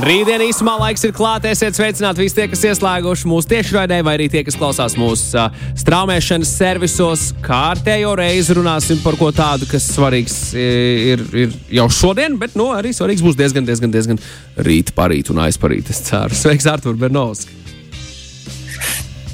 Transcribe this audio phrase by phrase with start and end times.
[0.00, 1.44] Rītdien īsumā laiks ir klāts.
[1.50, 5.50] Esiet sveicināti visi tie, kas ieslēguši mūsu tiešraidē, vai arī tie, kas klausās mūsu uh,
[5.76, 7.24] straumēšanas servisos.
[7.44, 12.94] Kārtējo reizi runāsim par ko tādu, kas svarīgs ir, ir jau šodien, bet nu, arī
[12.96, 14.20] svarīgs būs diezgan, diezgan, diezgan
[14.64, 15.90] rīt, parīt un aizparīt.
[15.92, 16.32] Es ceru.
[16.40, 17.44] Sveiks, Artur Bernovs!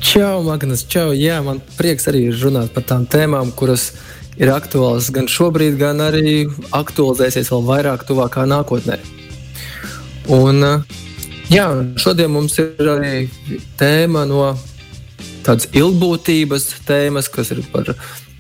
[0.03, 1.13] Čau, Magnus, čau!
[1.15, 3.93] Jā, man prieks arī runāt par tām tēmām, kuras
[4.35, 8.99] ir aktuālas gan šobrīd, gan arī aktualizēsies vēl vairāk tuvākā nākotnē.
[10.29, 10.61] Un,
[11.49, 13.13] jā, šodien mums ir arī
[13.81, 14.51] tēma no
[15.47, 17.95] tādas ilgbūtības tēmas, kas ir par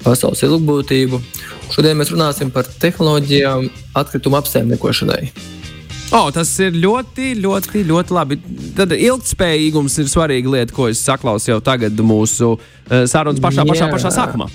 [0.05, 1.20] pasaules ilgbūtību.
[1.73, 5.23] Šodien mēs runāsim par tehnoloģijām atkritumu apsaimniekošanai.
[6.16, 8.39] Oh, tas ir ļoti, ļoti, ļoti labi.
[8.77, 12.55] Tad ilgspējīgums ir svarīga lieta, ko es saklausīju jau tagad mūsu
[12.89, 14.48] sarunas pašā, pašā, pašā sākumā.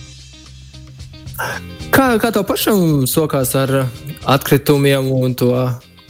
[1.94, 3.84] Kā, kā tev pašam sokās ar
[4.34, 5.52] atkritumiem un to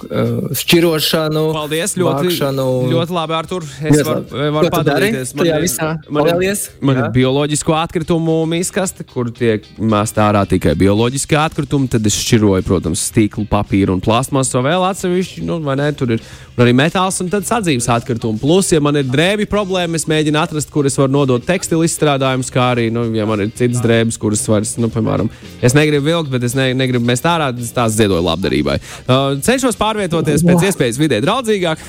[0.05, 1.43] uh, šķirošanu.
[1.55, 2.67] Paldies, ļoti, vākšanu.
[2.91, 3.67] ļoti labi, Artur.
[3.81, 5.33] Es varu var padalīties.
[5.39, 11.39] Man, visā, man, Palies, man ir bioloģisko atkritumu miskaste, kur tiek mēst ārā tikai bioloģiski
[11.39, 11.91] atkritumi.
[11.93, 15.45] Tad es šķiroju, protams, stīklu, papīru un plastmasu vēl atsevišķi.
[15.47, 16.23] Nu, vai ne, tur ir
[16.61, 18.39] arī metāls un tad sadzīves atkritumi.
[18.41, 22.51] Plus, ja man ir drēbi problēma, es mēģinu atrast, kur es varu nodot tekstilu izstrādājumus,
[22.53, 25.31] kā arī, nu, ja man ir citas drēbes, kuras vairs, nu, piemēram,
[25.65, 28.77] es negribu vilkt, bet es ne, negribu mest ārā, tas tās ziedoju labdarībai.
[29.03, 31.81] Uh, cenšos pārvietoties pēc iespējas vidē draudzīgāk,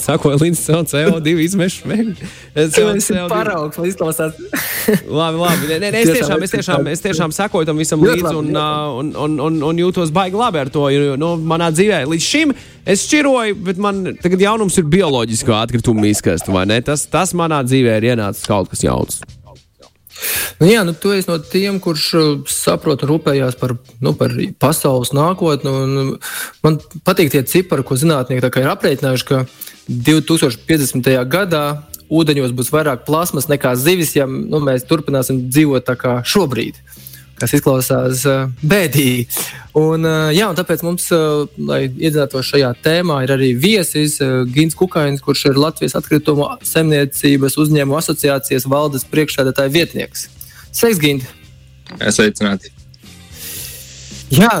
[0.00, 1.94] sakoju līdz CO2 izmešu.
[2.54, 2.78] Tas
[3.14, 4.38] ir paraugs, lai izklausās.
[5.06, 5.70] labi, labi.
[5.70, 9.38] Nē, nē, es, tiešām, es, tiešām, es tiešām sakoju tam visam līdzi un, un, un,
[9.48, 10.88] un, un jūtos baigi labi ar to.
[10.94, 16.10] Jo, nu, manā dzīvē līdz šim es šķiroju, bet man tagad jaunums ir bioloģisko atkritumu
[16.10, 16.54] izkastu.
[16.84, 19.22] Tas, tas manā dzīvē ir ienācis kaut kas jauns.
[20.60, 22.04] Nu, jā, nu, tu esi no tiem, kurš
[22.50, 25.72] saprot un rūpējās par, nu, par pasaules nākotni.
[26.64, 29.44] Man patīk tie cipari, ko zinātnieki ir aprēķinājuši, ka
[29.88, 31.10] 2050.
[31.30, 31.64] gadā
[32.14, 36.78] ūdeņos būs vairāk plasmas nekā zivis, ja nu, mēs turpināsim dzīvot tā kā šobrīd
[37.40, 39.26] kas izklausās uh, bēdīgi.
[39.78, 44.20] Un, uh, jā, un tāpēc mums, uh, lai iedzinātos šajā tēmā, ir arī viesis
[44.54, 50.28] Gins Kukainis, kurš ir Latvijas atkritumu saimniecības uzņēmumu asociācijas valdes priekšsēdētāja vietnieks.
[50.74, 51.26] Sveiks, Gint!
[52.00, 52.72] Sveicināti!
[54.34, 54.54] Jā,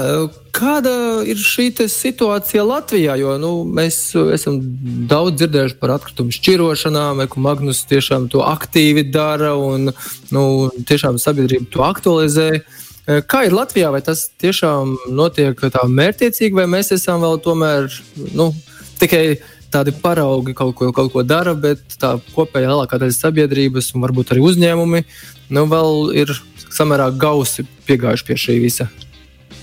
[0.54, 0.94] kāda
[1.26, 3.16] ir šī situācija Latvijā?
[3.20, 3.98] Jo nu, mēs
[4.34, 4.60] esam
[5.10, 9.90] daudz dzirdējuši par atkritumu šķirošanām, ka Magnus tiešām to aktīvi dara un
[10.34, 10.44] nu,
[10.88, 12.48] tiešām sabiedrība to aktualizē.
[13.28, 13.90] Kā ir Latvijā?
[13.92, 17.90] Vai tas tiešām notiek tā mērķiecīgi, vai mēs esam vēl tomēr
[18.38, 18.48] nu,
[19.02, 19.24] tikai
[19.74, 24.32] tādi paraugi kaut ko, kaut ko dara, bet tā kopējā lielākā daļa sabiedrības un varbūt
[24.32, 25.02] arī uzņēmumi
[25.54, 26.30] nu, vēl ir
[26.74, 28.88] samērā gausi piegājuši pie šī visa?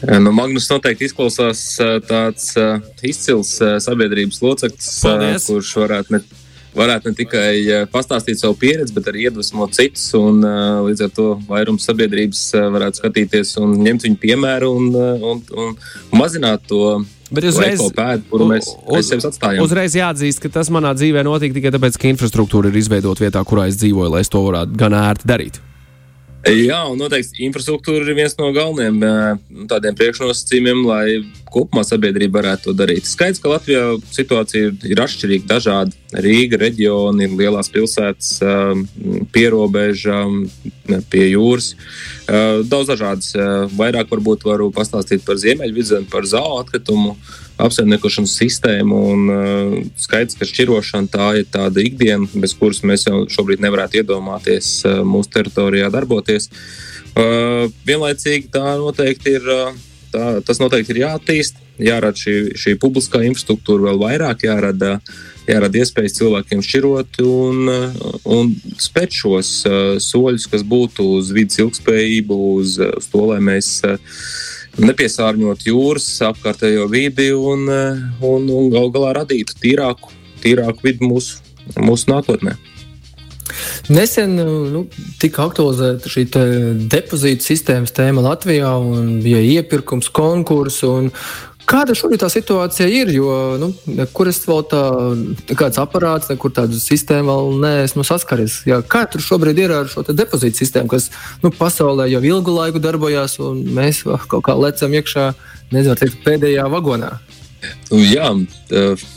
[0.02, 1.62] Nu, Magnus noteikti izklausās
[2.07, 2.53] tāds
[3.06, 3.53] izcils
[3.85, 5.46] sabiedrības loceklis, Paldies.
[5.46, 6.22] kurš varētu ne,
[6.74, 7.53] varētu ne tikai
[7.94, 10.07] pastāstīt savu pieredzi, bet arī iedvesmot citus.
[10.18, 10.41] Un,
[10.88, 12.44] līdz ar to vairums sabiedrības
[12.74, 14.91] varētu skatīties un ņemt viņu piemēru un,
[15.31, 15.75] un, un,
[16.18, 17.01] mazināt to.
[17.31, 19.63] Bet uzreiz, pēdu, kuru mēs uz, sev atstājam.
[19.63, 23.69] Uzreiz jāatzīst, ka tas manā dzīvē notika tikai tāpēc, ka infrastruktūra ir izveidota vietā, kurā
[23.72, 25.62] es dzīvoju, lai es to varētu gan ērti darīt.
[26.50, 31.06] Jā, un noteikti infrastruktūra ir viens no galvenajiem tādiem priekšnosacījumiem, lai
[31.51, 33.09] kopumā sabiedrība varētu to darīt.
[33.09, 35.97] Skaidrs, ka Latvijā situācija ir, ir atšķirīga, dažāda.
[36.12, 38.34] Rīga reģioni, lielās pilsētas,
[39.31, 40.17] pierobeža,
[41.12, 41.69] pie jūras.
[42.67, 43.31] Daudz dažādas.
[43.79, 47.16] Vairāk varbūt varu pastāstīt par Ziemeļvidzemi, par zālu atkritumu
[47.66, 49.01] apsaimniekošanas sistēmu.
[49.13, 54.01] Un, uh, skaidrs, ka šķirošana tā ir tāda ikdiena, bez kuras mēs jau šobrīd nevarētu
[54.01, 56.50] iedomāties uh, mūsu teritorijā darboties.
[57.12, 59.50] Uh, vienlaicīgi tā noteikti ir.
[59.56, 64.98] Uh, Tā, tas noteikti ir jāattīst, jārada šī, šī publiskā infrastruktūra vēl vairāk, jārada,
[65.48, 67.72] jārada iespējas cilvēkiem šķirot un,
[68.36, 73.78] un spēt šos uh, soļus, kas būtu uz vidas ilgspējību, uz, uz to, lai mēs
[73.88, 73.96] uh,
[74.80, 80.12] nepiesārņot jūras apkārtējo vidi un, un, un gal galā radītu tīrāku,
[80.44, 81.40] tīrāku vidi mūsu,
[81.80, 82.57] mūsu nākotnē.
[83.92, 84.86] Nesen nu,
[85.21, 86.27] tika aktualizēta šī
[86.92, 90.83] depozīta sistēmas tēma Latvijā, un bija iepirkums, konkurss.
[91.71, 93.12] Kāda šobrīd tā situācija ir?
[93.13, 98.57] Jo nu, nekur es vēl tādu kāds aparāts, nekur tādu sistēmu vēl neesmu saskaries.
[98.68, 101.12] Jā, kā tur šobrīd ir ar šo depozītu sistēmu, kas
[101.45, 105.30] nu, pasaulē jau ilgu laiku darbojās, un mēs kaut kā lecam iekšā
[105.71, 107.13] nezinu, teikt, pēdējā vagonā?
[107.92, 108.30] Nu, jā,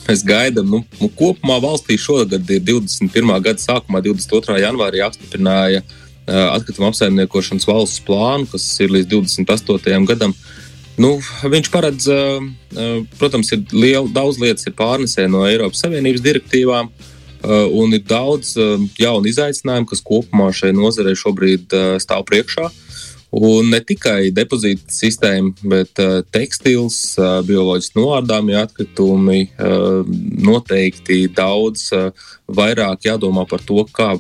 [0.05, 3.31] mēs gaidām, nu, nu, kopumā valstī šogad ir 21.
[3.45, 4.59] gada sākumā, 22.
[4.61, 5.85] janvārī apstiprināja
[6.27, 10.07] atkrituma apsaimniekošanas valsts plānu, kas ir līdz 28.
[10.09, 10.35] gadam.
[11.01, 12.07] Nu, viņš paredz,
[13.19, 16.93] protams, ir liela, daudz lietas pārnesē no Eiropas Savienības direktīvām,
[17.75, 18.55] un ir daudz
[19.01, 22.71] jaunu izaicinājumu, kas kopumā šai nozarei šobrīd stāv priekšā.
[23.35, 30.05] Un ne tikai depozīta sistēma, bet uh, tekstils, uh, bioloģiski noārdāmie atkritumi, uh,
[30.45, 34.13] noteikti daudz uh, vairāk jādomā par to, kā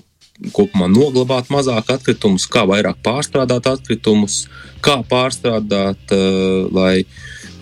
[0.54, 4.48] kopumā noglabāt mazāk atkritumus, kā vairāk pārstrādāt atkritumus,
[4.82, 7.04] kā pārstrādāt, uh, lai,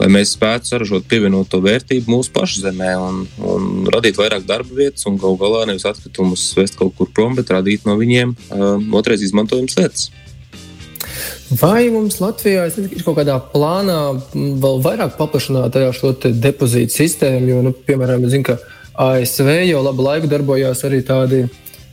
[0.01, 5.05] lai mēs spētu saražot pievienoto vērtību mūsu pašu zemē un, un radīt vairāk darba vietas
[5.11, 9.29] un galu galā nevis atkritumus vest kaut kur prom, bet radīt no viņiem uh, otrais
[9.29, 10.09] izmantojums lietas.
[11.61, 13.99] Vai mums Latvijā ir kaut kādā plānā
[14.33, 17.49] vēl vairāk paplašināt šo depozītu sistēmu?
[17.51, 18.59] Jo, nu, piemēram, zinu, ka
[18.95, 21.43] ASV jau labu laiku darbojās arī tādi,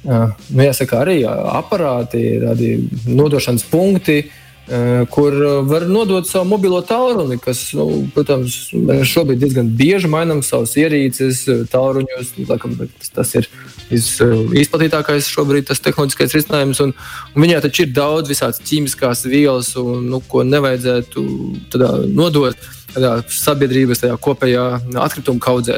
[0.05, 2.75] nu, jāsaka, arī aparāti, tādi
[3.07, 4.21] nodošanas punkti,
[5.09, 5.35] kur
[5.65, 11.41] var nodot savu mobilo tālruni, kas, nu, protams, mēs šobrīd diezgan bieži mainām savus ierīces,
[11.73, 12.35] tālruņus.
[12.49, 12.75] Laikam,
[13.15, 13.49] tas ir
[13.89, 16.81] izplatītākais šobrīd tas tehnoloģiskais risinājums.
[16.85, 16.93] Un,
[17.33, 21.25] un viņā taču ir daudz visādas ķīmiskās vielas, un, nu, ko nevajadzētu
[21.73, 22.69] tādā, nodot.
[22.89, 24.63] Tādā sabiedrības tajā kopējā
[24.97, 25.75] atkrituma kaudzē.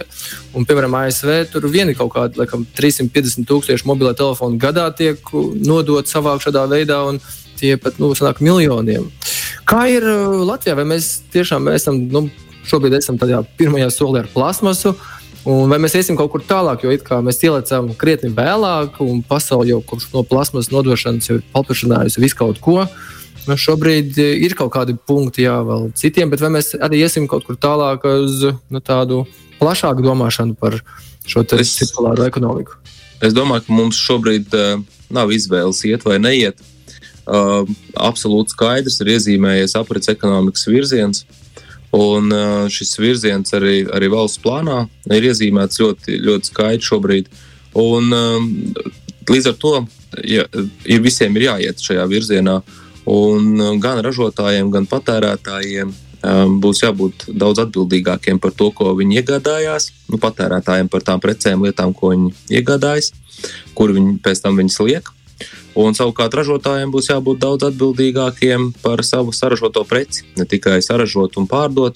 [0.56, 5.20] Un, piemēram, ASV tur vieni kaut kādi laikam, 350 tūkstoši mobilā telefona gadā tiek
[5.60, 7.20] nodot savāk šādā veidā, un
[7.60, 9.10] tie pat nu, sanāk miljoniem.
[9.68, 10.78] Kā ir Latvijā?
[10.80, 12.30] Vai mēs tiešām esam, nu,
[12.72, 14.96] šobrīd esam tajā pirmajā solī ar plasmasu?
[14.96, 19.72] Uh, Un vai mēs iesim kaut kur tālāk, jo mēs ielicām krietni vēlāk, un pasaule
[19.72, 22.84] jau kopš no plasmas nodošanas ir paplašinājusi visu kaut ko.
[23.48, 27.48] Nu, šobrīd ir kaut kādi punkti, jā, vēl citiem, bet vai mēs arī iesim kaut
[27.48, 29.24] kur tālāk uz nu, tādu
[29.58, 30.78] plašāku domāšanu par
[31.26, 32.78] šo cirkulāro ekonomiku?
[33.22, 34.78] Es domāju, ka mums šobrīd uh,
[35.10, 36.62] nav izvēles iet vai neiet.
[37.26, 37.66] Uh,
[37.98, 41.26] absolūti skaidrs ir iezīmējies aprits ekonomikas virziens.
[41.26, 41.41] Uh,
[41.98, 42.32] Un
[42.72, 47.28] šis virziens arī, arī valsts plānā ir iezīmēts ļoti, ļoti skaidri šobrīd.
[47.82, 48.14] Un,
[49.28, 49.74] līdz ar to
[50.24, 50.46] ja,
[50.88, 52.62] ir visiem ir jāiet šajā virzienā.
[53.12, 55.92] Un gan ražotājiem, gan patērētājiem
[56.62, 59.90] būs jābūt daudz atbildīgākiem par to, ko viņi iegādājās.
[60.12, 63.12] Nu, patērētājiem par tām precēm, lietām, ko viņi iegādājas,
[63.74, 65.10] kur viņi pēc tam viņas liek.
[65.80, 70.26] Un savukārt ražotājiem būs jābūt daudz atbildīgākiem par savu saražoto preci.
[70.36, 71.96] Ne tikai saražot un pārdot,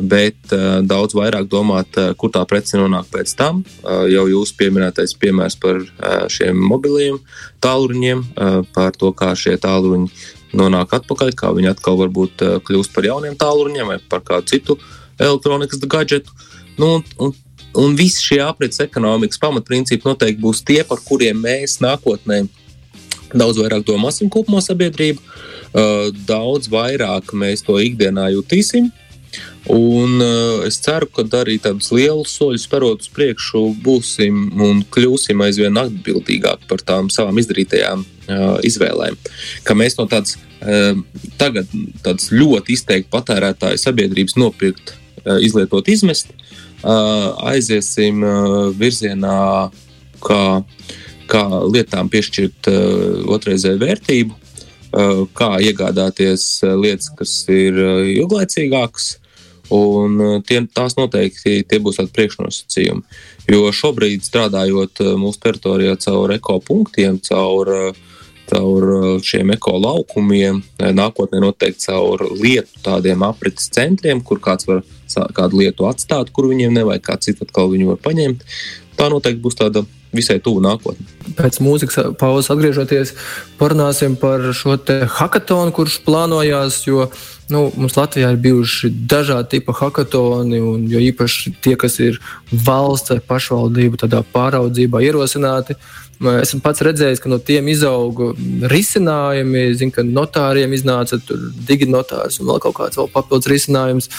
[0.00, 3.60] bet uh, daudz vairāk domāt, uh, kur tā prece nonāk pēc tam.
[3.82, 7.20] Uh, jau jūs pieminētais piemērs par uh, šiem mobiliem
[7.64, 10.08] tālruņiem, uh, par to, kā šie tālruņi
[10.56, 14.78] nonāk atpakaļ, kā viņi atkal varbūt uh, kļūst par jauniem tālruņiem vai par kādu citu
[15.20, 16.32] elektronikas gadgetu.
[16.80, 17.36] Nu, un, un,
[17.84, 22.46] un visi šie aprits ekonomikas pamatprincipi noteikti būs tie, par kuriem mēs nākotnē
[23.32, 28.90] Daudz vairāk domāsim kopumā sabiedrība, uh, daudz vairāk mēs to ikdienā jutīsim.
[29.72, 35.44] Un uh, es ceru, ka arī tādus lielus soļus spērot uz priekšu, būsim un kļūsim
[35.46, 39.16] aizvien atbildīgāki par tām savām izdarītajām uh, izvēlēm.
[39.64, 40.38] Ka mēs no tādas
[41.42, 41.66] tagad
[42.04, 44.92] tādas ļoti izteikti patērētāju sabiedrības nopirkt,
[45.42, 46.30] izlietot, izmest,
[46.86, 48.22] aiziesim
[48.78, 49.40] virzienā,
[50.22, 50.92] kā uh,
[51.32, 57.80] kā lietām piešķirt uh, otrreizēju vērtību, uh, kā iegādāties uh, lietas, kas ir
[58.18, 59.16] ilglaicīgākas.
[59.72, 63.20] Un tie, tās noteikti tie būs tādi priekšnosacījumi.
[63.48, 67.70] Jo šobrīd, strādājot mūsu teritorijā caur ekopunktiem, caur,
[68.50, 68.84] caur
[69.24, 70.60] šiem ekolaukumiem,
[70.98, 74.84] nākotnē noteikti caur lietu tādiem aprits centriem, kur kāds var
[75.32, 78.44] kādu lietu atstāt, kur viņiem nevajag, kāds cits atkal viņu var paņemt.
[78.98, 81.06] Tā noteikti būs tāda visai tuvu nākotnē.
[81.38, 83.14] Pēc mūzikas pauzes atgriežoties,
[83.60, 84.76] parunāsim par šo
[85.18, 86.82] hackathonu, kurš plānojās.
[86.86, 87.08] Jo
[87.52, 92.20] nu, mums Latvijā ir bijuši dažādi tipi hackathoni, un jo īpaši tie, kas ir
[92.52, 94.00] valsts vai pašvaldību
[94.32, 95.76] pāraudzībā ierosināti.
[96.22, 98.30] Esmu pats redzējis, ka no tiem izauga
[98.70, 99.64] risinājumi.
[99.78, 101.18] Zinu, ka notāriem iznāca
[101.68, 104.10] diginotārs un vēl kaut kāds vēl papildus risinājums.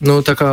[0.00, 0.48] Nu, tā kā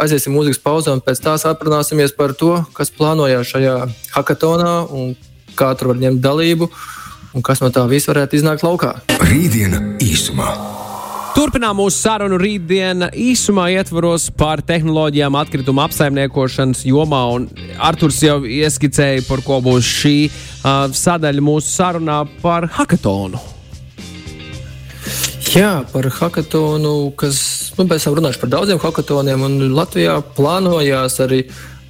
[0.00, 3.76] aiziesim mūzikas pauzē un pēc tās aprunāsimies par to, kas plānojās šajā
[4.14, 5.12] hackathonā un
[5.58, 6.70] kā tur var ņemt dalību
[7.34, 8.96] un kas no tā viss varētu iznākt laukā.
[9.28, 10.77] Rītdiena īsumā.
[11.38, 17.20] Turpinām mūsu sarunu rītdienā īsumā ietvaros par tehnoloģijām atkrituma apsaimniekošanas jomā.
[17.78, 23.38] Arthurs jau ieskicēja, par ko būs šī uh, sadaļa mūsu sarunā par hackathonu.
[25.52, 27.38] Jā, par hackathonu, kas
[27.78, 31.44] nu, mēs esam runājuši par daudziem hackathoniem, un Latvijā plānojās arī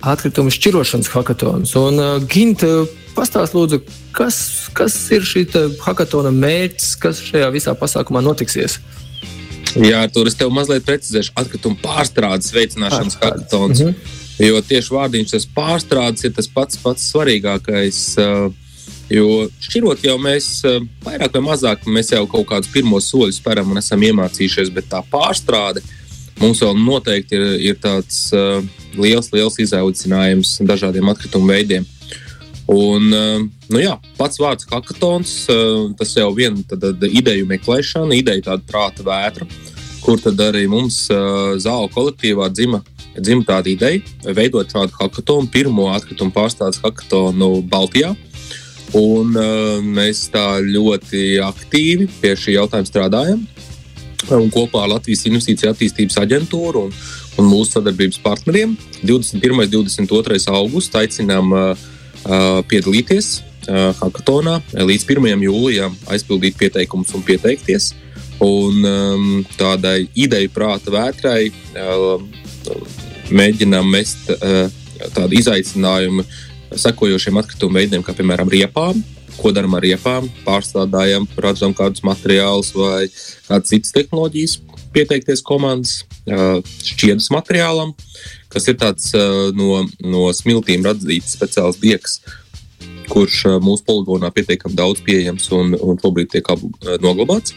[0.05, 1.73] atkritumu šķirošanas hackathons.
[1.81, 2.85] Un, uh, Ginta,
[3.17, 3.81] pastāst lūdzu,
[4.13, 4.45] kas,
[4.77, 5.49] kas ir šī
[5.89, 8.83] hackathona mērķis, kas šajā visā pasākumā notiksies?
[9.77, 11.35] Jā, tur es tev mazliet precizēšu.
[11.39, 13.83] Atkritumu pārstrādes veicināšanas hackathons.
[13.83, 14.17] Mm -hmm.
[14.39, 18.01] Jo tieši vārdiņš tas pārstrādes ir tas pats pats svarīgākais.
[19.11, 20.63] Jo šķirot jau mēs
[21.05, 25.03] vairāk vai mazāk, mēs jau kaut kādus pirmos soļus speram un esam iemācījušies, bet tā
[25.11, 25.83] pārstrāde
[26.39, 28.31] mums vēl noteikti ir, ir tāds
[28.95, 31.87] liels, liels izaicinājums dažādiem atkritumu veidiem.
[32.69, 35.33] Un, nu jā, pats vārds hackathons,
[35.99, 39.49] tas jau ir viena ideju meklēšana, ideja tāda prāta vētra,
[40.05, 41.05] kur tad arī mums
[41.61, 42.83] zāle kolektīvā dzima,
[43.19, 44.01] dzima tāda ideja,
[44.37, 48.15] veidot šādu hackathonu, pirmo atkritumu pārstādes hackathonu Baltijā.
[48.97, 53.43] Un, uh, mēs tā ļoti aktīvi pie šī jautājuma strādājam.
[54.33, 56.95] Un kopā ar Latvijas Investīciju attīstības aģentūru un,
[57.39, 59.61] un mūsu sadarbības partneriem 21.
[59.61, 60.41] un 22.
[60.57, 61.85] augustā aicinām uh,
[62.69, 63.31] piedalīties
[63.69, 65.43] hackathonā līdz 1.
[65.45, 67.93] jūlijam, aizpildīt pieteikumus un pieteikties.
[68.45, 72.21] Un um, tādai ideju prāta vētrai uh,
[73.35, 74.69] mēģinām mest uh,
[75.15, 76.25] tādu izaicinājumu
[76.79, 79.03] sekojošiem atkritumu veidiem, kā piemēram riepām.
[79.39, 80.27] Ko darām ar riepām?
[80.47, 83.07] Pārstrādājam, redzam kādus materiālus vai
[83.49, 84.59] kādas citas tehnoloģijas,
[84.95, 87.95] pieteikties komandas, uh, šķiedras materiālam,
[88.53, 92.21] kas ir tāds uh, no, no smiltīm radīts speciāls diegs,
[93.09, 96.51] kurš mūsu poligonā pietiekami daudz pieejams un, un šobrīd tiek
[97.05, 97.55] noglabāts.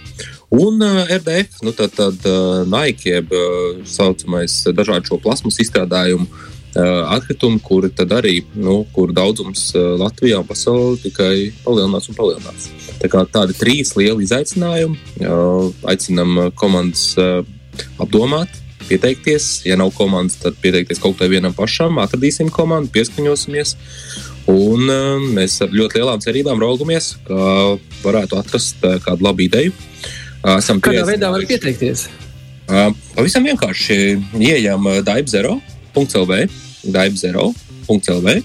[0.52, 2.26] Un RDF, nu, tad, tad
[2.68, 6.28] Nike, jeb tā saucamais dažādu šo plasmas izstrādājumu
[7.12, 12.70] atkritumi, kuri tad arī, nu, kur daudzums Latvijā un pasaulē tikai palielinās un palielinās.
[13.02, 15.00] Tā kā tādi trīs lieli izaicinājumi.
[15.92, 17.18] Aicinam komandas
[18.00, 19.66] apdomāt, pieteikties.
[19.68, 23.76] Ja nav komandas, tad pieteikties kaut kādai vienam pašam, atradīsim komandu, pieskaņosimies.
[24.52, 29.74] Un uh, mēs ar ļoti lielām cerībām raugamies, ka varētu atrast uh, kādu labu ideju.
[30.42, 32.10] Uh, Kādā veidā var pieteikties?
[32.72, 33.96] Pavisam vienkārši
[34.40, 36.38] ieejam daibzero.lv,
[36.88, 38.36] daibzero.lv.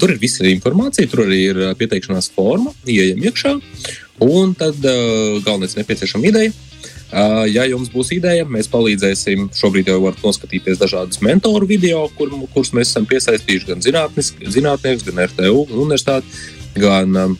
[0.00, 3.52] Tur ir visa informācija, tur arī ir pieteikšanās forma, ieejam iekšā.
[4.26, 6.54] Un tad galvenais nepieciešama ideja
[7.12, 9.48] Ja jums būs ideja, mēs palīdzēsim.
[9.54, 15.22] Šobrīd jau varat noskatīties dažādus mentoru video, kur, kurus mēs esam piesaistījuši gan zinātniekus, gan
[15.28, 16.26] RTU universitāti,
[16.74, 17.36] gan um,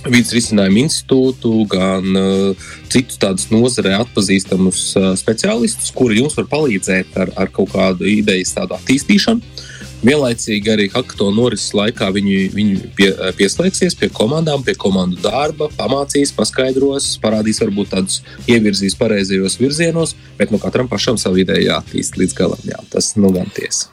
[0.00, 7.18] Vides risinājumu institūtu, gan uh, citus tādus nozarē atpazīstamus uh, speciālistus, kuri jums var palīdzēt
[7.20, 9.59] ar, ar kaut kādu idejas attīstīšanu.
[10.00, 16.32] Vienlaicīgi arī hackathon norises laikā viņi, viņi pie, pieslēgsies pie komandām, pie komandu darba, pamācīs,
[16.36, 22.36] paskaidros, parādīs, varbūt tādus ievirzīs pareizajos virzienos, bet nu, katram pašam savu ideju jāattīst līdz
[22.38, 22.68] galam.
[22.68, 23.92] Jā, tas nu gan tiesa.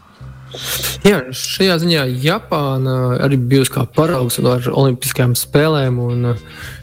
[1.03, 2.95] Jā, šajā ziņā Japāna
[3.25, 5.99] arī bijusi kā paraugs ar Olimpiskajām spēlēm.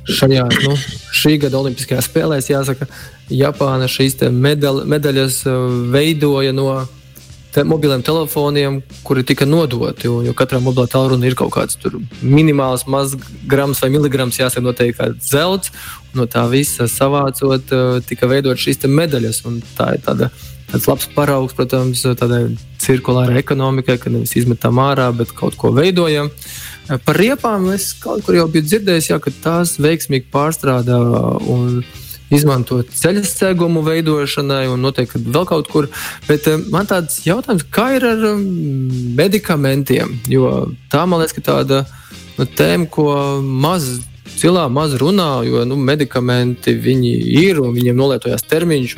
[0.04, 0.76] Šajā, nu,
[1.16, 2.88] šī gada Olimpiskajās spēlēs, jāsaka,
[3.32, 5.40] Japāna šīs medaļ, medaļas
[5.94, 6.68] veidoja no
[7.54, 10.08] te, mobiliem telefoniem, kuri tika nodoti.
[10.10, 11.78] Un, jo katrā mobilā tālrunī ir kaut kāds
[12.22, 13.16] minimāls mazs
[13.50, 15.72] grams vai miligrams, jāsaka, noteikti kāds zelts.
[16.14, 19.42] No tā visa savācot, eh, tika veidot šīs medaļas.
[19.78, 20.30] Tā ir tāda,
[20.70, 26.30] tāds labs paraugs, protams, tādai cirkulārai ekonomikai, ka nevis izmetam ārā, bet kaut ko veidojam.
[26.84, 30.98] Par riepām es kaut kur jau biju dzirdējis, jā, ka tās veiksmīgi pārstrādā
[31.48, 31.84] un
[32.34, 35.88] izmantot ceļu segumu veidošanai un noteikti vēl kaut kur.
[36.28, 38.42] Bet eh, man tāds jautājums, kā ir ar um,
[39.18, 40.18] medikamentiem?
[40.30, 41.84] Jo tā man liekas, ka tāda
[42.38, 43.08] nu, tēma, ko
[43.42, 43.88] maz
[44.34, 48.96] cilvēki maz runā, jo nu, medikamenti ir un viņiem nolietojās termiņš.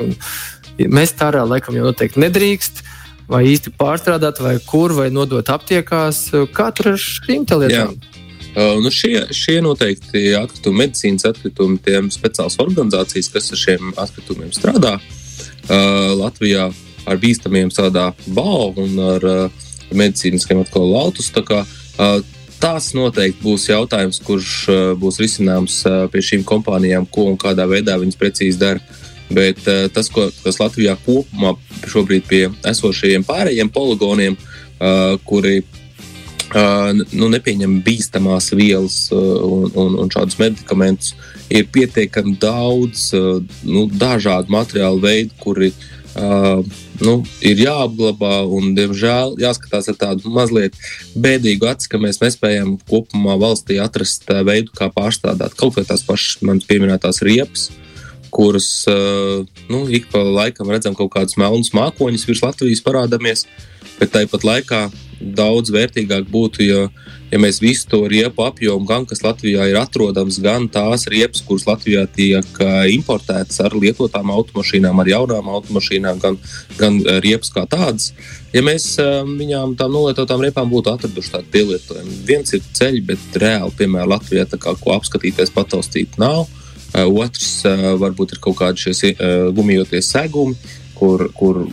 [0.93, 2.85] Mēs tā arī laikam jau noteikti nedrīkst.
[3.26, 6.28] Vai īsti pārstrādāt, vai kur, vai nodot aptiekās.
[6.55, 7.97] Kā tur ar šīm lietām?
[7.97, 8.25] Jā.
[8.57, 14.55] Uh, nu šie, šie noteikti atkritumi, medicīnas atkritumi, tiem speciālas organizācijas, kas ar šiem atkritumiem
[14.57, 16.71] strādā uh, Latvijā
[17.07, 21.29] ar bīstamiem strādā BAO un ar uh, medicīniskiem atkal lautus.
[21.35, 22.17] Tā kā, uh,
[22.63, 27.69] tās noteikti būs jautājums, kurš uh, būs risināms uh, pie šīm kompānijām, ko un kādā
[27.69, 28.81] veidā viņas precīzi dara.
[29.29, 35.61] Bet uh, tas, ko, kas Latvijā kopumā šobrīd pie esošajiem pārējiem poligoniem, uh, kuri
[36.55, 41.15] nu, nepieņem bīstamās vielas un, un, un šādus medikamentus.
[41.50, 43.12] Ir pietiekami daudz
[43.67, 45.73] nu, dažādu materiālu veidu, kuri
[47.03, 48.45] nu, ir jāapglabā.
[48.49, 50.76] Un, diemžēl jāskatās ar tādu mazliet
[51.19, 56.43] bēdīgu aci, ka mēs nespējam kopumā valstī atrast veidu, kā pārstrādāt kaut vai tās pašas
[56.43, 57.71] manas pieminētās riepas.
[58.37, 58.85] kuras
[59.69, 63.47] nu, ik pa laikam redzam kaut kādus melnus mākoņus virs Latvijas parādāmies,
[63.97, 64.81] bet tāpat laikā
[65.20, 66.80] daudz vērtīgāk būtu, ja,
[67.30, 71.66] ja mēs visu to riepu apjomu, gan kas Latvijā ir atrodams, gan tās riepas, kuras
[71.68, 72.61] Latvijā tiek
[72.92, 76.38] importētas ar lietotām automašīnām, ar jaunām automašīnām, gan,
[76.80, 78.12] gan riepas kā tādas,
[78.52, 82.20] ja mēs viņām tām nolietotām riepām būtu atraduši tādu pielietojumu.
[82.28, 86.46] Viens ir ceļš, bet reāli, piemēram, Latvijā kā ko apskatīties, pataustīt nav.
[86.96, 87.66] Otrs
[88.00, 89.11] varbūt ir kaut kādi šie
[89.56, 90.54] gumijoties segumi,
[90.96, 91.66] kur, kur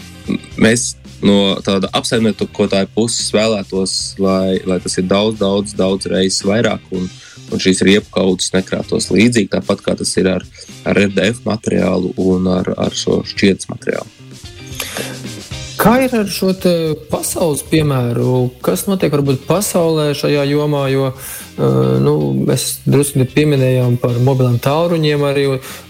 [0.59, 0.95] mēs
[1.25, 6.85] no tāda apsaimniekotāja puses vēlētos, lai, lai tas ir daudz, daudz, daudz reizes vairāk.
[6.95, 7.09] Un,
[7.53, 10.45] un šīs riepu kaudzes nekrātos līdzīgi, tāpat kā tas ir ar,
[10.89, 14.09] ar RDF materiālu un ar, ar šo šķietas materiālu.
[15.83, 16.53] Kā ir ar šo
[17.11, 18.53] pasaules piemēru?
[18.63, 20.85] Kas notiek varbūt pasaulē šajā jomā?
[20.93, 22.13] Jo uh, nu,
[22.47, 25.47] mēs drusku pieminējām par mobiliem tālruņiem arī,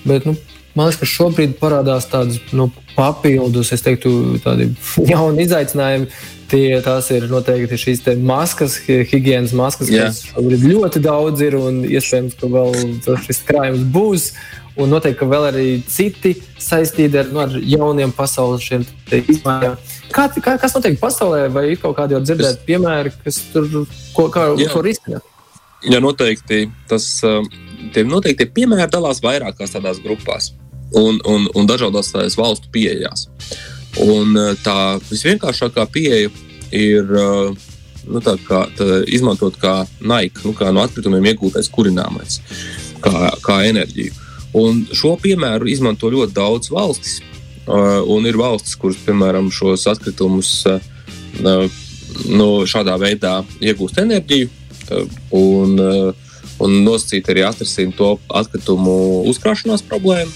[0.07, 0.33] bet nu,
[0.75, 4.71] man liekas, ka šobrīd parādās tādas nu, papildus, es teiktu, tādi
[5.11, 6.09] jauni izaicinājumi.
[6.53, 10.11] Tie, tās ir noteikti šīs maskas, higiēnas maskas, Jā.
[10.11, 14.27] kas šobrīd ļoti daudz ir un iespējams, ka vēl šis krājums būs.
[14.73, 18.65] Un noteikti, ka vēl arī citi saistīti ar, nu, ar jauniem pasaules
[19.13, 19.75] izmaiņām.
[20.13, 23.69] Kā, kā, kas notiek pasaulē, vai ir kaut kādi jau dzirdēti piemēri, kas tur
[24.17, 25.21] ko, kā, ko risina?
[25.85, 26.67] Jā, noteikti.
[26.89, 27.07] Tas,
[27.93, 30.51] tie noteikti piemēri dalās vairākās tādās grupās
[30.93, 33.27] un, un, un dažādās valstu pieejās.
[34.01, 36.31] Un eh, tā visvienkāršākā pieeja
[36.73, 37.67] ir eh,
[38.09, 42.39] nu, tā kā, tā izmantot kā naika, nu, kā no atkritumiem iegūtais kurināmais,
[43.03, 44.21] kā, kā enerģiju.
[44.57, 47.21] Un šo piemēru izmanto ļoti daudz valstis.
[47.21, 50.55] Eh, un ir valstis, kuras, piemēram, šos atkritumus
[52.29, 54.49] nu, šādā veidā iegūst enerģiju
[55.33, 55.79] un,
[56.61, 58.95] un nosacīt arī atrisināt to atkritumu
[59.31, 60.31] uzkrāšanās problēmu.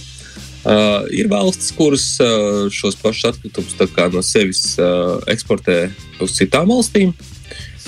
[0.68, 3.78] Uh, ir valstis, kuras uh, šos pašus atkritumus
[4.12, 5.86] no sevis uh, eksportē
[6.20, 7.14] uz citām valstīm.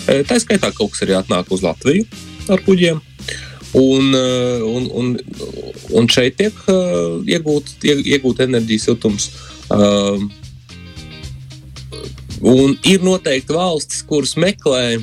[0.06, 2.06] Uh, tā skaitā kaut kas arī atnāk uz Latviju
[2.48, 3.02] ar kuģiem.
[3.76, 5.10] Un, uh, un, un,
[5.92, 9.28] un šeit tiek uh, iegūt, iegūt enerģijas siltums.
[9.68, 10.24] Uh,
[12.40, 15.02] un ir noteikti valstis, kuras meklē,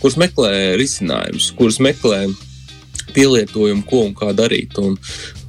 [0.00, 2.24] kuras meklē risinājumus, kuras meklē
[3.14, 4.78] pielietojumu, ko un kā darīt.
[4.82, 4.98] Un,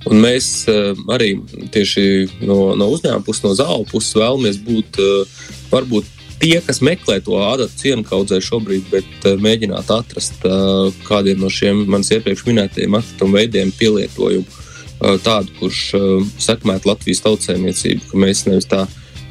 [0.09, 1.35] Un mēs uh, arī
[1.73, 2.03] tieši
[2.47, 6.07] no, no uzņēmuma puses, no zāles puses vēlamies būt uh, varbūt
[6.41, 11.51] tie, kas meklē to adatu cienu kaudzē šobrīd, bet uh, mēģināt atrast uh, kādiem no
[11.53, 14.57] šiem manis iepriekš minētajiem atkritumu veidiem pielietojumu.
[15.01, 18.87] Uh, tādu, kurš uh, sekmētu Latvijas tautsēmniecību, ka mēs nevis tā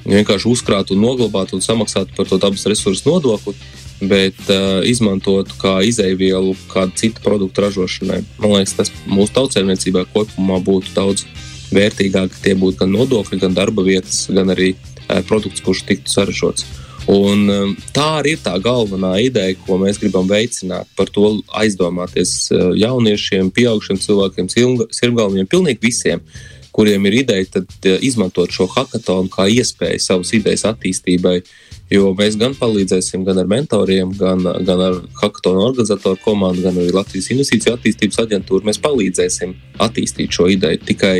[0.06, 3.58] vienkārši uzkrātu noglabātu un samaksātu par to dabas resursu nodokli,
[4.00, 8.22] bet uh, izmantotu kā izēvielu kādu citu produktu ražošanai.
[8.40, 11.26] Man liekas, tas mūsu tautsēmniecībā kopumā būtu daudz
[11.74, 12.34] vērtīgāk.
[12.42, 16.66] Tie būtu gan nodokļi, gan darba vietas, gan arī uh, produkts, kurš tiktu saražots.
[17.10, 20.88] Un, um, tā arī ir tā galvenā ideja, ko mēs gribam veicināt.
[20.96, 24.48] Par to aizdomāties uh, jauniešiem, pieaugušiem cilvēkiem,
[24.94, 26.22] sirmgalviem, pilnīgi visiem,
[26.70, 31.40] kuriem ir ideja, tad uh, izmantot šo hackathonu kā iespēju savas idejas attīstībai.
[31.40, 36.78] Uh, Jo mēs gan palīdzēsim gan ar mentoriem, gan, gan ar hackathonu organizatoru komandu, gan
[36.78, 38.62] arī Latvijas Investīciju attīstības aģentūru.
[38.68, 41.16] Mēs palīdzēsim attīstīt šo ideju tikai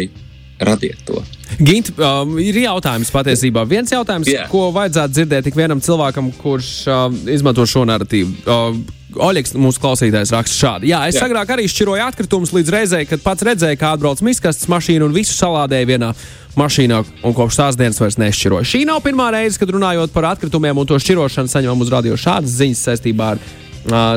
[0.60, 1.24] radiet to.
[1.58, 3.64] Gint, um, ir jautājums patiesībā.
[3.68, 4.46] Viens jautājums, yeah.
[4.52, 8.34] ko vajadzētu dzirdēt tik vienam cilvēkam, kurš um, izmanto šo narratīvu.
[8.46, 8.82] Um,
[9.18, 10.90] Oļegs, mūsu klausītājs, raksta šādi.
[10.92, 11.26] Jā, es Jā.
[11.26, 15.34] agrāk arī šķiroju atkritumus līdz reizei, kad pats redzēju, kā atbrauc miskastes mašīna un visu
[15.34, 16.10] salādēju vienā
[16.58, 18.68] mašīnā, un kopš tās dienas vairs nešķiroju.
[18.70, 22.54] Šī nav pirmā reize, kad runājot par atkritumiem un to šķirošanu, saņemam uz radio šādas
[22.60, 23.50] ziņas saistībā ar.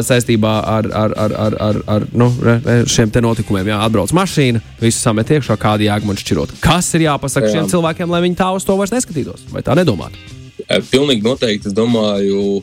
[0.03, 2.25] Saistībā ar, ar, ar, ar, ar, ar nu,
[2.91, 3.71] šiem notikumiem.
[3.71, 6.57] Jā, atbrauc mašīna, visu samet iekšā, kāda jēga man šķirot.
[6.59, 7.55] Kas ir jāpasaka jā.
[7.55, 10.42] šiem cilvēkiem, lai viņi tā uz to vairs neskatītos vai tā nedomātu?
[10.91, 11.69] Pilnīgi noteikti.
[11.69, 12.61] Es domāju,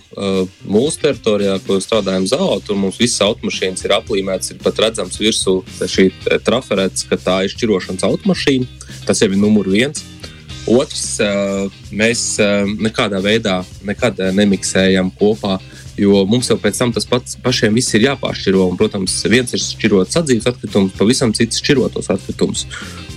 [0.70, 5.58] mūsu teritorijā, kur strādājam zālē, tur mums visas automašīnas ir aplīmētas, ir pat redzams virsū
[5.80, 6.08] šī
[6.46, 8.70] traferēts, ka tā ir šķirošanas automašīna.
[9.08, 10.04] Tas jau ir numur viens.
[10.68, 11.04] Otrs,
[11.94, 12.24] mēs
[12.80, 15.58] nekādā veidā nekad nemiksējam kopā
[16.00, 18.62] Jo mums jau pēc tam tas pats pašiem viss ir jāpāršķiro.
[18.70, 22.64] Un, protams, viens ir šķirot sadzīves atkritumus, pavisam cits šķirotos atkritumus.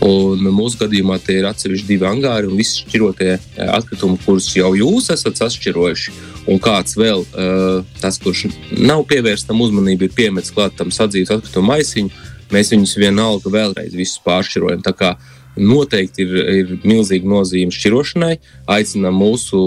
[0.04, 3.38] Un mūsu gadījumā tie ir atsevišķi divi angāri un visi šķirotie
[3.70, 6.16] atkritumi, kurus jau jūs esat sašķirojuši.
[6.52, 7.24] Un kāds vēl,
[8.04, 12.12] tas, kurš nav pievērsts tam uzmanību, ir piemetis klāt tam sadzīves atkritumu maisiņu,
[12.52, 14.84] mēs viņus vienalga vēlreiz pāršķirojam
[15.60, 18.36] noteikti ir, ir milzīga nozīme šķirošanai.
[18.74, 19.60] Aicinām mūsu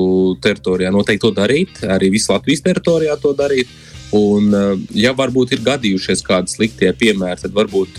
[0.42, 3.70] teritorijā noteikti to darīt, arī visu Latvijas teritorijā to darīt.
[4.14, 4.52] Un,
[4.94, 7.98] ja varbūt ir gadījušies kādi sliktie piemēri, tad varbūt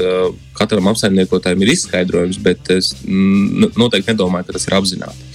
[0.55, 5.27] katram apsaimniekotājam ir izskaidrojums, bet es noteikti nedomāju, ka tas ir apzināti.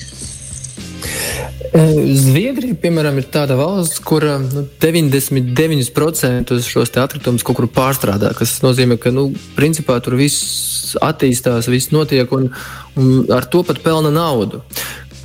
[1.72, 8.32] Zviedrija, piemēram, ir tāda valsts, kur nu, 99% šos atkritumus kaut kur pārstrādā.
[8.36, 12.50] Tas nozīmē, ka nu, principā tur viss attīstās, viss notiek un,
[12.98, 14.62] un ar to pat pelna naudu.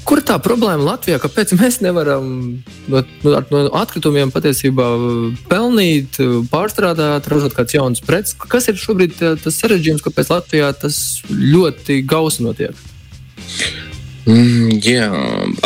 [0.08, 1.18] Kur tā problēma Latvijā?
[1.20, 2.28] Kāpēc mēs nevaram
[2.88, 4.86] no, no, atkritumiem patiesībā
[5.52, 8.38] pelnīt, pārstrādāt, ražot kāds jauns preces?
[8.40, 12.88] Kas ir šobrīd tas sarežģījums, kāpēc Latvijā tas ļoti gausi notiek?
[14.28, 15.12] Mm, jā,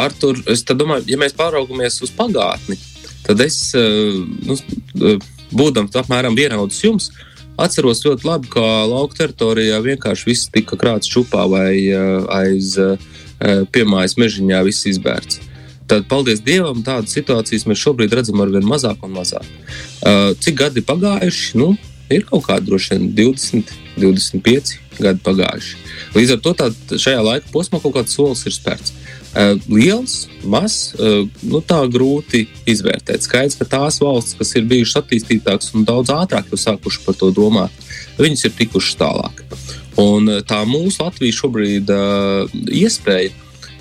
[0.01, 2.77] Artur, es domāju, ja mēs pāraugamies uz pagātni,
[3.25, 4.57] tad es, nu,
[5.53, 7.11] būdams apmēram vienaudzis jums,
[7.59, 11.73] atceros ļoti labi, ka lauka teritorijā vienkārši viss tika krāts čupā vai
[12.41, 12.77] aiz.
[12.79, 13.09] Uh,
[13.41, 15.39] Eh, piemājas mežiņā viss izbērts.
[15.89, 19.47] Tad, paldies Dievam, tādas situācijas mēs šobrīd redzam ar vien mazāk un mazāk.
[20.05, 21.57] Uh, cik gadi pagājuši?
[21.59, 21.71] Nu,
[22.13, 25.81] ir kaut kādi droši vien 20, 25 gadi pagājuši.
[26.15, 26.69] Līdz ar to tā,
[27.01, 28.93] šajā laika posmā kaut kāds solis ir spērts.
[29.31, 33.23] Uh, liels, mazs, uh, nu, tā grūti izvērtēt.
[33.23, 37.29] Skaidrs, ka tās valstis, kas ir bijušas attīstītākas un daudz ātrāk jau sākušas par to
[37.31, 37.77] domāt,
[38.19, 39.39] viņas ir tikušas tālāk.
[40.03, 43.31] Un eh, tā mūsu Latvijas šobrīd uh, iespēja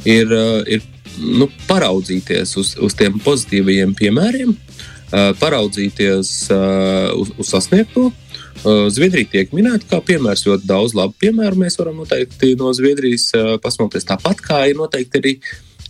[0.07, 0.87] ir, uh, ir
[1.19, 8.13] nu, paraudzīties uz, uz tiem pozitīvajiem piemēriem, uh, paraudzīties uz, uz sasniegto.
[8.61, 13.31] Uh, Zviedrija tiek minēta kā piemērs, ļoti daudz labu piemēru mēs varam noteikti no Zviedrijas
[13.33, 14.05] uh, pasmoties.
[14.09, 15.33] Tāpat kā ir noteikti arī,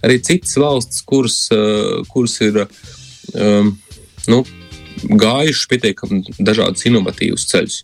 [0.07, 3.73] arī citas valsts, kuras, uh, kuras ir um,
[4.31, 4.41] nu,
[5.03, 7.83] gājušas pietiekami dažādus inovatīvus ceļus.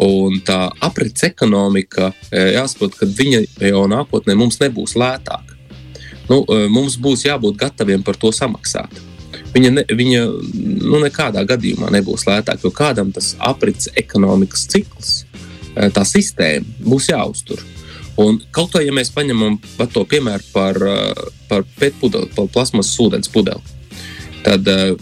[0.00, 5.58] Un tā aprits ekonomika, jāsaprot, ka viņa jau nākotnē mums nebūs lētāka.
[6.30, 6.40] Nu,
[6.72, 9.11] mums būs jābūt gataviem par to samaksāt.
[9.52, 10.22] Viņa, ne, viņa
[10.80, 15.12] nu, nekādā gadījumā nebūs lētāka, jo kādam tas aprits ekonomikas cikls,
[15.74, 17.60] e, tā sistēma būs jāuztur.
[18.22, 19.58] Un kaut kā, ja mēs paņemam
[19.92, 20.80] to piemēru par,
[21.48, 23.60] par pēdu pudeli, par plasmasas ūdens pudeli,
[24.44, 24.92] tad uh,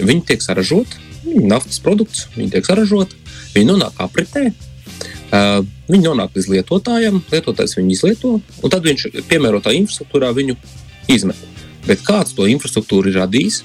[0.00, 0.96] viņi tiek saražoti,
[1.44, 3.18] naftas produkts, viņi tiek saražoti,
[3.54, 9.74] Viņi nonāk apritē, uh, viņi nonāk līdz lietotājam, lietotājs viņu izlieto, un tad viņš piemērotā
[9.78, 10.56] infrastruktūrā viņu
[11.14, 11.38] izmet.
[11.86, 13.60] Bet kāds to infrastruktūru ir radījis,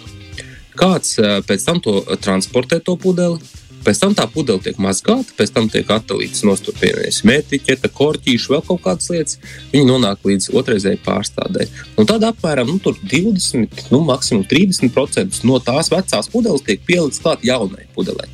[0.80, 3.40] kāds pēc tam to transportē to pudeli,
[3.80, 8.82] Pēc tam tā pudele tiek mazgāta, pēc tam tiek atdalīts nostūpienas mētīķa, korķīša, vēl kaut
[8.84, 9.38] kādas lietas.
[9.72, 11.68] Viņi nonāk līdz otrreizēji pārstādē.
[12.00, 17.46] Un tad apmēram nu, 20, nu, maksimum 30% no tās vecās pudeles tiek pielikts klāt
[17.48, 18.28] jaunai pudelei.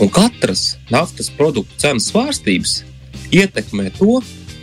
[0.00, 2.80] Un katras naftas produktu cenas svārstības
[3.36, 4.22] ietekmē to,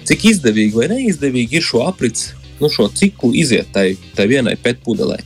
[0.10, 5.22] cik izdevīgi vai neizdevīgi ir šo aprits, nu, šo ciklu iziet tai, tai vienai pētpudelē.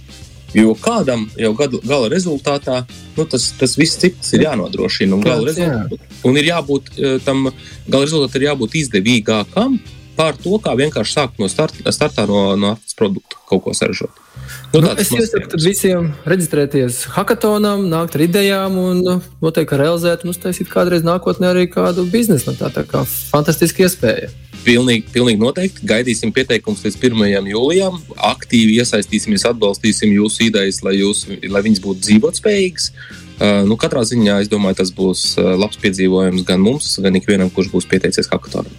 [0.56, 2.86] Jo kādam jau gada, gala rezultātā
[3.18, 5.18] nu, tas, tas viss cikls ir jānodrošina.
[5.18, 5.82] Un, Kāds, jā.
[6.28, 9.80] un ir jābūt eh, tam gala rezultātam, ir jābūt izdevīgākam
[10.16, 14.24] pār to, kā vienkārši sākt no starta, startā no, no naftas produktu kaut ko saražot.
[14.72, 20.34] Nu, nu, es iesaku visiem reģistrēties hackathonam, nākt ar idejām un nu, noteikti realizēt un
[20.34, 22.52] uztaisīt kādreiz nākotnē arī kādu biznesu.
[22.52, 24.32] Nu, tā, tā kā fantastiska iespēja.
[24.66, 25.86] Pilnīgi, pilnīgi noteikti.
[25.86, 27.52] Gaidīsim pieteikumus līdz 1.
[27.52, 28.00] jūlijam.
[28.32, 32.90] Aktīvi iesaistīsimies, atbalstīsim jūsu idejas, lai, jūs, lai viņas būtu dzīvotspējīgas.
[33.36, 37.52] Uh, nu, katrā ziņā es domāju, tas būs uh, labs piedzīvojums gan mums, gan ikvienam,
[37.54, 38.74] kurš būs pieteicies hackathonam.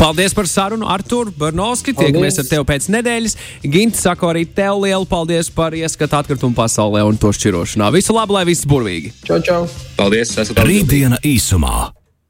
[0.00, 1.92] Paldies par sarunu, Artur Barnovski.
[1.92, 3.36] Tiekamies ar tevi pēc nedēļas.
[3.68, 7.90] Ginti, saku arī tev lielu paldies par ieskatu atkritumu pasaulē un to šķirošanā.
[7.92, 9.12] Visu labu, lai viss burvīgi.
[9.28, 9.62] Čau, čau.
[10.00, 11.90] Paldies, esat Rītdiena īsumā.